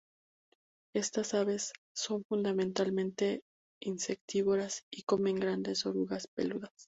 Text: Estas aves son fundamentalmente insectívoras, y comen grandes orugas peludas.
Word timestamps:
Estas 0.95 1.35
aves 1.35 1.73
son 1.95 2.23
fundamentalmente 2.23 3.41
insectívoras, 3.83 4.81
y 4.91 5.03
comen 5.03 5.35
grandes 5.35 5.85
orugas 5.85 6.25
peludas. 6.35 6.71